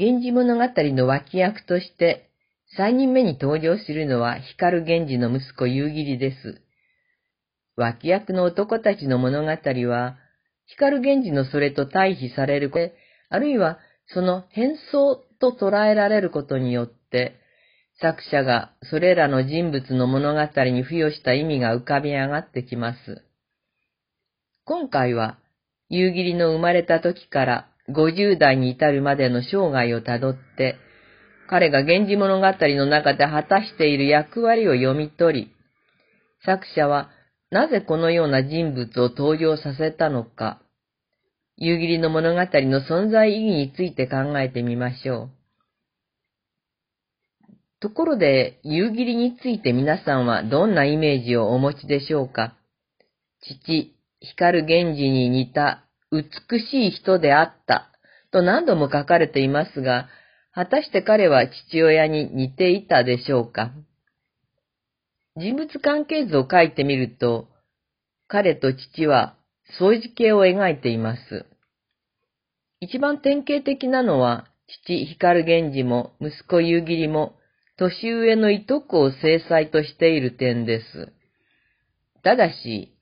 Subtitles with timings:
[0.00, 0.64] 源氏物語
[0.94, 2.30] の脇役として、
[2.74, 6.62] 三人目に登場するのは光源氏の息子夕霧です。
[7.76, 10.16] 脇役の男たちの物語は、
[10.68, 12.90] 光源氏のそれと対比されること
[13.28, 17.38] あるいはその変装と捉えられることによって、
[18.00, 23.22] 作者がそれらの人物の物語に付与した意味が浮かび上がってきます。
[24.64, 25.36] 今回は、
[25.90, 30.76] 夕霧の生まれた時から50代に至るまでの生涯をたどって、
[31.48, 35.52] 彼が源氏物語の中で果たしている役割を読み取り、
[36.44, 37.10] 作者は
[37.50, 40.62] なぜこのような人物を登場させたのか、
[41.56, 45.30] 夕霧の物語の存在意義について考えてみましょう。
[47.80, 52.54] ところで、夕霧について皆さんはどんなイメージをお持ちでしょうか？
[53.42, 57.90] 父、光源氏に似た美しい人であった
[58.32, 60.08] と何度も書かれていますが、
[60.52, 63.72] 果たして彼は父親に似ていたでしょうか？
[65.36, 67.48] 人物関係図を書いてみると、
[68.26, 69.36] 彼と父は
[69.78, 71.46] 相似形を描いています。
[72.80, 74.46] 一番典型的なのは、
[74.84, 77.34] 父光源氏も息子夕霧も
[77.76, 81.12] 年上のいとこを制裁としている点です。
[82.22, 82.96] ただし、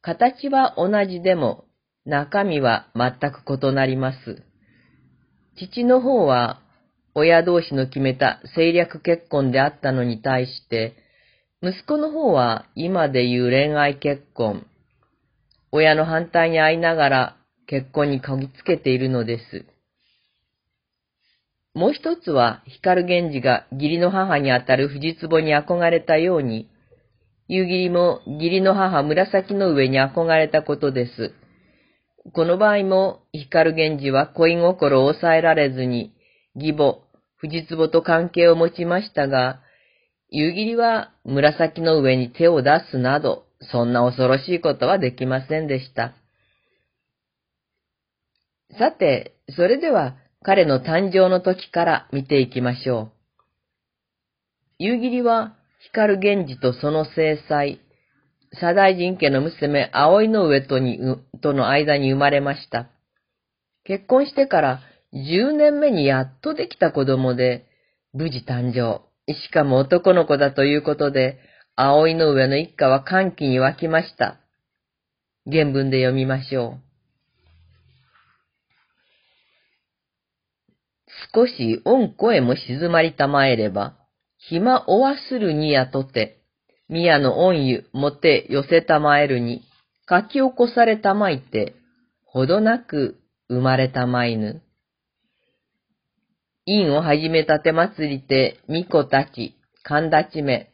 [0.00, 1.64] 形は同じでも
[2.04, 4.42] 中身は全く異なります。
[5.56, 6.60] 父の方は
[7.14, 10.96] 親同士の決めた政略結婚であったのに対して、
[11.62, 14.66] 息子の方は今で言う恋愛結婚。
[15.70, 17.36] 親の反対に遭いながら
[17.66, 19.64] 結婚にこぎつけているのです。
[21.74, 26.68] もう一つは、光源氏が義理の母にあたる藤壺に憧れたように、
[27.48, 31.32] 夕霧も義理の母紫の上に憧れたことです。
[32.30, 36.14] この場合も、光源氏は恋心を抑えられずに、
[36.54, 37.00] 義母、
[37.36, 39.60] 藤壺と関係を持ちましたが、
[40.30, 46.14] 夕霧は紫の上に手を出すなど、そんな恐ろしいことはできませんでした。
[48.78, 53.12] さて、それでは彼の誕生の時から見ていきましょう。
[54.78, 55.56] 夕霧は
[55.90, 57.81] 光源氏とその正妻、
[58.54, 60.98] 左大臣家の娘葵の上とに
[61.40, 62.88] との間に生まれました。
[63.84, 64.80] 結婚してから
[65.12, 67.66] 10年目にやっとできた子供で、
[68.12, 69.02] 無事誕生。
[69.32, 71.38] しかも男の子だということで、
[71.76, 74.38] 葵の上の一家は歓喜に沸きました。
[75.50, 76.82] 原文で読みましょう。
[81.34, 83.96] 少し恩声も静まりたまえれば、
[84.38, 86.41] 暇おわするにやとて、
[86.92, 89.62] 宮の恩湯もて寄せたまえるに、
[90.06, 91.74] 書き起こされたまいて、
[92.26, 93.16] ほどなく
[93.48, 94.62] 生まれたまいぬ。
[96.66, 100.70] 院をはじめたて祭りて、巫女たち、神立ちめ、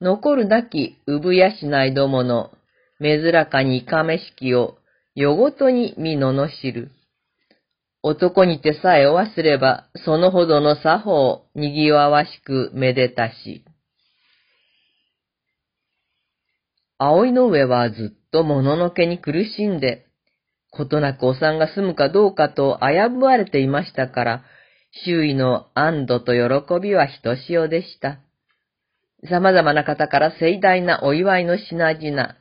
[0.00, 2.50] 残るなき産やしないどもの、
[2.98, 4.78] めずらかにいかめしきを、
[5.14, 6.90] よごとに見ののしる。
[8.02, 13.64] 男にてさえお忘れば、そのほどの作法、にぎわわしくめでたし。
[16.98, 20.06] 葵の上はずっともののけに苦しんで、
[20.70, 24.44] ことなくお産が済むかどうかと危ぶわれていましたから、
[25.06, 28.18] 周囲の安堵と喜びはひとしおでした。
[29.30, 32.36] 様々な方から盛大なお祝いの品々、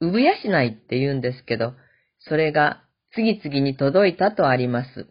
[0.00, 1.74] 産やしないって言うんですけど、
[2.20, 2.82] それが
[3.14, 5.06] 次々に届いたとあります。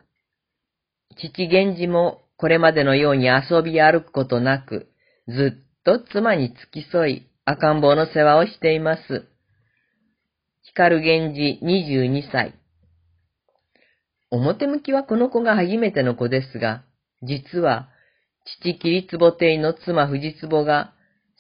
[1.17, 4.89] 父源氏もこれまでのように遊び歩くことなく、
[5.27, 9.25] ずっと妻に付き添い、赤ん坊の世話をしています。
[10.63, 12.53] 光源氏22歳。
[14.29, 16.83] 表向きはこの子が初めての子ですが、
[17.23, 17.87] 実は、
[18.61, 20.93] 父桐壺帝の妻藤壺が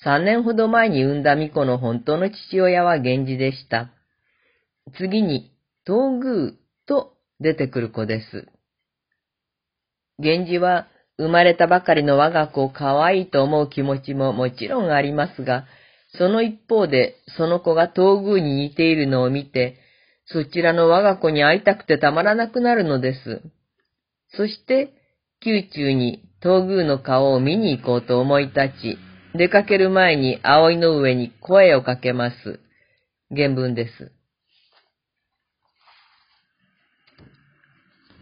[0.05, 3.89] 3年ほど前に産んだ巫女の本当の父親は源氏でした。
[4.97, 5.51] 次に、
[5.85, 6.53] 東宮
[6.87, 8.47] と出てくる子です。
[10.19, 10.87] 源氏は
[11.17, 15.65] 生まれたばかりの我が子を可愛いと思う気持ちももちろんありますが、
[16.15, 19.79] その一方でその子が東宮に似ているのを見て、
[20.25, 23.41] そちらの我が子に会いたくてたまらなくなるのです。
[24.35, 24.93] そして、
[25.45, 28.97] 宮中に東宮の顔を見に行こうと思い立ち、
[29.37, 32.59] 出かける前に葵の上に声をかけます。
[33.29, 34.11] 原文です。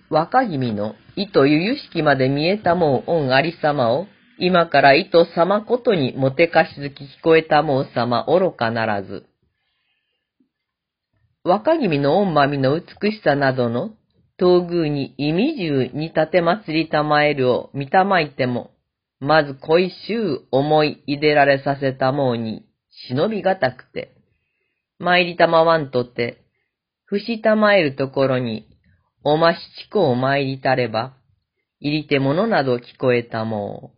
[0.09, 9.25] 若君の糸ゆゆしきまで見えたもう恩ありさまを、今から糸様ことにもてかしずき聞こえたもう様愚かならず。
[11.43, 13.91] 若君の恩まみの美しさなどの
[14.37, 18.71] 東宮に意味中に立て祭りたまえるを見たまいても、
[19.19, 22.65] まず恋しゅう思い入れられさせたもうに、
[23.07, 24.11] 忍びがたくて、
[24.99, 26.43] 参りたまわんとて、
[27.05, 28.67] 不したまえるところに、
[29.23, 31.13] おましちこを参りたれば、
[31.79, 33.94] 入りてものなど聞こえたもう。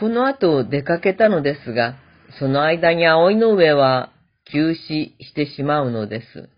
[0.00, 1.96] この後出かけたのですが、
[2.38, 4.10] その間に葵の上は
[4.50, 4.74] 休止
[5.22, 6.48] してしまうのです。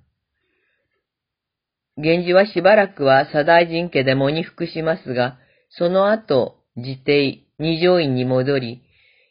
[1.96, 5.38] 源氏はしばらくは左大臣家で喪に服しますが、
[5.70, 8.82] その後、自邸、二条院に戻り、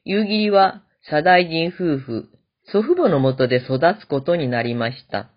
[0.04, 2.30] 夕霧は左大臣夫婦、
[2.66, 5.30] 祖父母のもとで育つことになりました。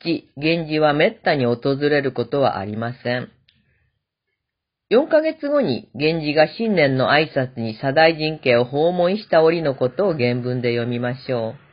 [0.00, 3.30] 父、源氏は滅多に訪れることはありません。
[4.90, 11.68] 4ヶ月後に源氏が新年の挨拶に左大臣家を訪問した折のことを原文で読みましょう。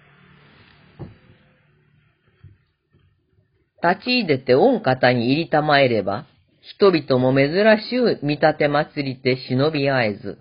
[3.82, 6.26] 立ち入れて御方に入りたまえれば、
[6.62, 7.54] 人々も珍
[7.90, 10.38] しゅう見立て祭りて忍び合えず。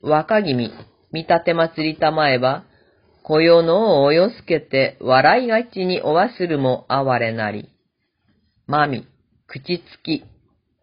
[0.00, 0.70] 若君、
[1.12, 2.64] 見立て祭りたまえば、
[3.22, 7.68] 雇用のをおよすけて笑いがちにおわするも哀れなり。
[8.66, 9.06] まみ、
[9.46, 10.24] 口つき、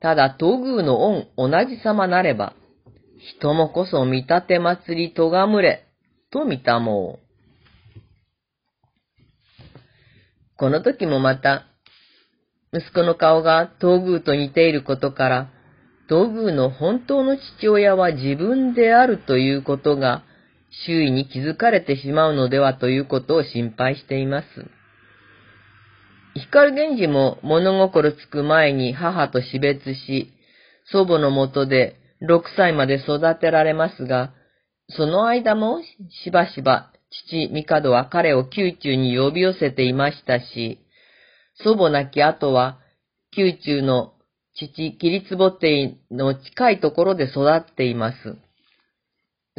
[0.01, 2.53] ただ東宮の恩同じ様なれば、
[3.39, 5.87] 人もこそ見立て祭りとがむれ、
[6.31, 7.27] と見たもう。
[10.57, 11.65] この時もまた、
[12.73, 15.49] 息子の顔が東宮と似ていることから、
[16.07, 20.23] 東宮の本当の父親は自分であるということが、
[20.85, 24.45] 周囲に気づかれてしまうのではということを心配しています。
[26.39, 30.31] 光源氏も物心つく前に母と死別し、
[30.91, 34.33] 祖母のもとで6歳まで育てられますが、
[34.89, 35.81] その間も
[36.23, 40.79] しばしば父、帝は彼を宮中に呼び寄せていましたし、
[41.63, 42.79] 祖母亡き後は、
[43.35, 44.13] 宮中の
[44.55, 48.37] 父、キリツボテイの近いところで育っています。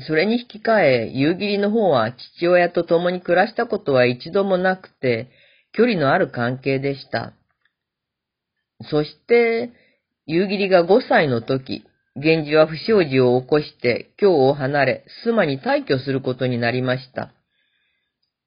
[0.06, 5.30] それに引き換え、夕霧の方は父親と共に暮らしたことは一度もなくて、
[5.78, 7.34] 距離のある関係でした。
[8.90, 9.70] そして、
[10.26, 11.84] 夕霧が5歳の時、
[12.16, 17.32] 源氏は不祥事を起こして京を離れ、須磨に退去することになりました。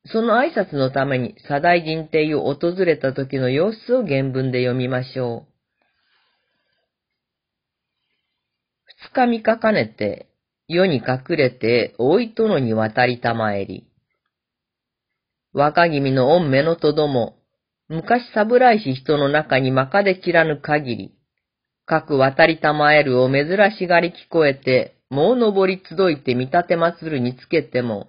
[0.08, 5.52] その挨拶のために左大臣邸を訪れた時の様子を原文で読みましょう。
[9.14, 10.28] 二日三日かねて、
[10.68, 13.91] 世に隠れて大い殿に渡りたまえり。
[15.54, 17.38] 若君の御目のとども、
[17.90, 21.12] 昔侍し人の中にまかで切らぬ限り、
[21.86, 28.08] 各渡りたまえるを珍しがり聞こえて、もう登り集いて見立て祭るにつけても、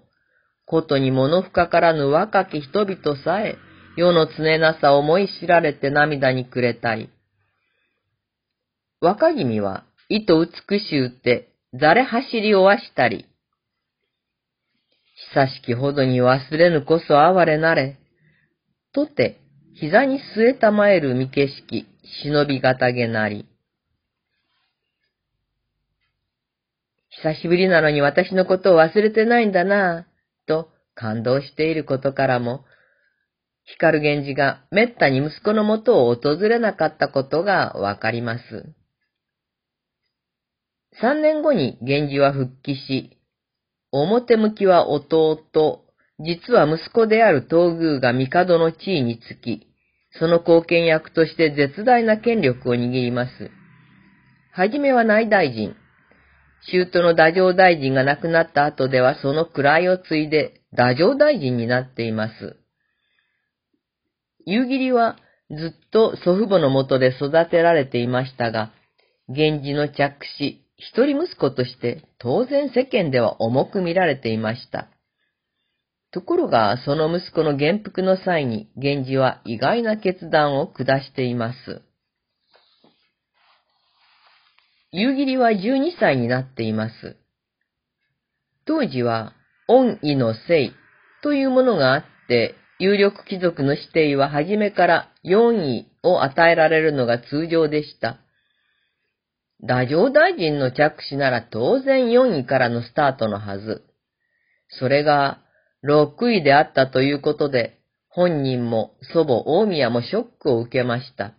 [0.67, 3.57] ことに物深からぬ若き人々さえ、
[3.97, 7.11] 世の常なさ思い知られて涙にくれたり。
[9.01, 13.27] 若君は、糸美しゅうて、ざれ走りおわしたり。
[15.31, 17.99] 久しきほどに忘れぬこそ哀れなれ。
[18.93, 19.41] とて、
[19.75, 21.87] 膝に据えたまえる見景色、
[22.25, 23.47] 忍びがたげなり。
[27.23, 32.65] 久しぶりなのに私のことを忘れてないんだなぁ、と感動していることからも、
[33.65, 38.75] 光源氏がめったに息子のもとを訪れなかったことがわかります。
[41.01, 43.19] 三年後に源氏は復帰し、
[44.01, 45.39] 表向きは弟、
[46.19, 49.67] 実は息子である東宮が帝の地位につき、
[50.19, 53.51] その貢献役として絶大な権力を握ります。
[54.53, 55.77] はじめは内大臣。
[56.71, 62.57] 州都の太政大臣が亡くなった後ではその位を継いで太政大臣になっています。
[64.47, 65.17] 夕霧は
[65.51, 68.73] ずっと祖父母のもとで育てられていましたが、
[69.29, 74.89] 源氏の着手、一人息子として当然世間では重く見られていました。
[76.13, 81.83] ところが、その息子の元服の際に、源氏は意外な決断を下しています。
[84.91, 87.17] 夕霧は12歳になっています。
[88.67, 89.33] 当時は、
[89.69, 90.73] 恩義の聖
[91.23, 98.19] というものがあって、有力貴族の指定は初めから4位を与えられるのが通常でした。
[99.63, 103.85] 太政大臣の着手なら当然4位からのスタートのはず。
[104.69, 105.39] それが
[105.85, 107.79] 6位であったということで、
[108.09, 111.35] 本人も祖母大宮もショックを受けました。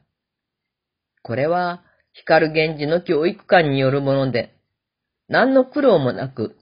[1.22, 4.56] これは、光源氏の教育観によるもので、
[5.28, 6.56] 何の苦労もなく、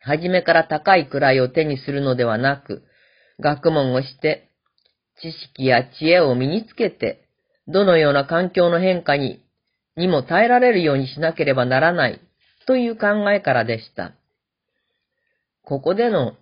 [0.00, 2.82] はじめから高い位を手にするのではなく、
[3.40, 4.50] 学問をして、
[5.20, 7.28] 知識や知恵を身につけて、
[7.66, 9.42] どのような環境の変化に、
[10.00, 12.20] にも耐えられるようにしなければならない
[12.66, 14.14] という考えからでした。
[15.62, 16.34] ここでの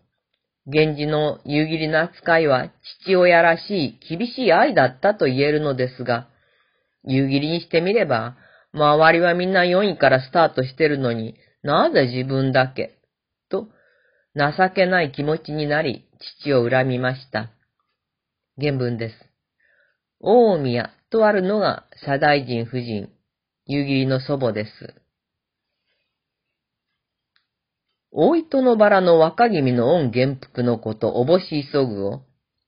[0.67, 2.71] 源氏の夕霧の扱いは
[3.05, 6.29] 父親らしい厳しい愛だったと言えるのですが、
[7.05, 8.37] 夕霧にしてみれば、
[8.73, 12.99] 周りはみんな4位からスタートしてるのになぜ自分だけ、
[13.49, 13.67] と
[14.37, 16.05] 情けない気持ちになり
[16.43, 17.51] 父を恨みました。
[18.61, 19.15] 原文です。
[20.21, 23.09] 大宮とあるのが左大臣夫人、
[23.71, 24.71] 夕霧の祖母です。
[28.11, 32.23] 大糸のバラの若君の恩元服のこと、おぼし急ぐを、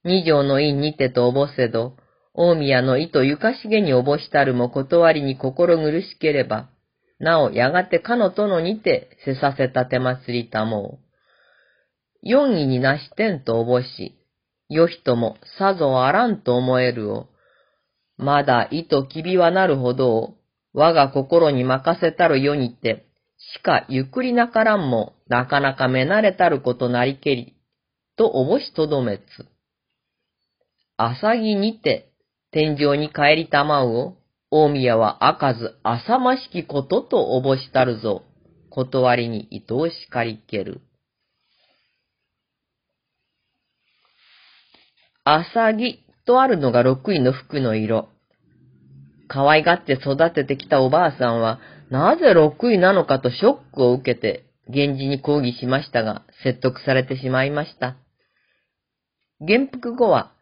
[0.04, 1.96] 二条の院にてとおぼせど、
[2.34, 6.68] 大宮の意とゆかしげにおぼしたるも断りに心苦しければ、
[7.18, 11.06] なおやがてかの殿にてせさせたて祭りたもう。
[12.22, 14.18] 四位になしてんとおぼし、
[14.68, 17.28] よひともさぞあらんと思えるを、
[18.18, 20.39] まだ意ときびはなるほどを、
[20.72, 23.06] 我が心に任せたる世にて、
[23.56, 27.56] しかゆっくりなからんも、なかなかめなれたることなりけり、
[28.16, 29.22] とおぼしとどめつ。
[30.96, 32.12] 朝ぎにて、
[32.52, 34.16] 天井に帰りたまうを、
[34.50, 38.22] 大宮はあかず浅ましきこととおぼしたるぞ。
[38.68, 40.80] 断りに愛おしかりける。
[45.24, 48.08] 朝ぎとあるのが六位の服の色。
[49.32, 57.96] 可愛がって育ててきたおばあさんは、なぜ六位なのかとショックを受けて、源氏に抗議しましたが、説得されてしまいました。
[59.38, 60.32] 元服後は、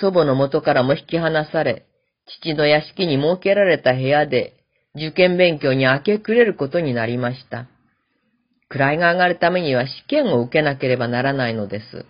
[0.00, 1.84] 祖母の元からも引き離され、
[2.40, 4.54] 父の屋敷に設けられた部屋で、
[4.94, 7.66] 受験勉強に明け暮れることになりました。
[8.70, 12.06] 位が上がるためには試験を受けなければならないのです。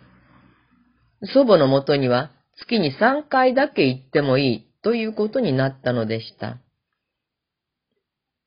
[1.33, 6.61] 祖母のもとには月に3回だけ行ってもいいということになったのでした。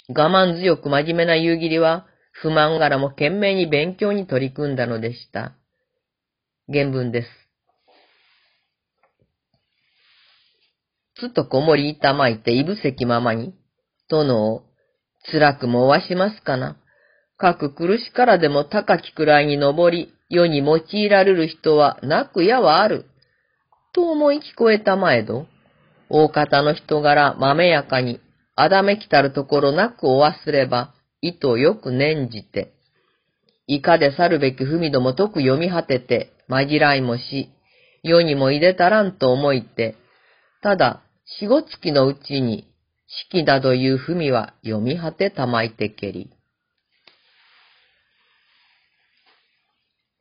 [0.07, 5.57] 我慢強く真面目な夕霧は、不満がらも懸命に勉強に取り組んだのでした。
[6.71, 7.27] 原文です。
[11.19, 13.53] つとこもりいたまいていぶせきままに、
[14.07, 14.63] 殿を、
[15.33, 16.77] 辛くもわしますかな。
[17.35, 23.07] かく苦しからでも高き位に登り、世に用いられる人はなくやはある。
[23.91, 25.45] と思い聞こえたまえど、
[26.09, 28.19] 大方の人柄まめやかに、
[28.55, 32.73] あだめきたるところなくお忘れば、意図よく念じて、
[33.67, 37.49] いかで去るべき文どもとく読み果てて、まじらいもし、
[38.01, 39.95] 世にも入れたらんと思いて、
[40.63, 41.03] ただ、
[41.39, 42.67] 四五月のうちに、
[43.07, 46.31] 式だという文は読み果てたまいてけり。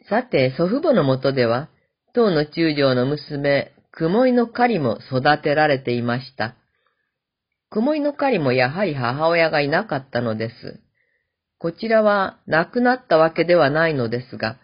[0.08, 1.68] さて、祖父母のもとでは、
[2.14, 6.54] 当の中将の娘、雲井の狩りも育てられていました。
[7.68, 10.80] 雲井の狩りもやはり母親がいなかったのです。
[11.58, 14.56] こちらは亡くなったわけではないのですが、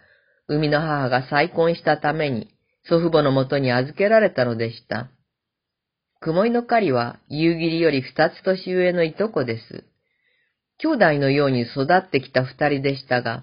[0.46, 2.54] 生みの母が再婚したために
[2.88, 5.08] 祖父母のもとに預けられたのでした。
[6.20, 9.84] 雲井の狩りは夕霧より二つ年上のいとこです。
[10.78, 13.42] 兄弟のように育ってきた二人でしたが、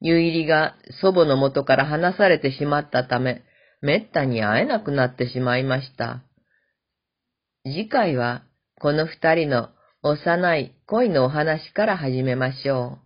[0.00, 3.44] 夕霧が祖母のもとから離されてしまったため、
[3.84, 6.22] めったに会えなくなってしまいました。
[7.64, 8.42] 次回は、
[8.80, 9.68] この二人の
[10.02, 13.03] 幼い恋のお話から始めましょう。